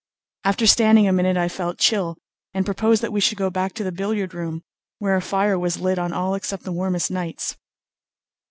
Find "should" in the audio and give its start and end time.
3.19-3.37